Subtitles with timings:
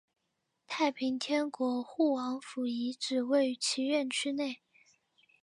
[0.65, 4.61] 太平天国护王府遗址位于其院区内。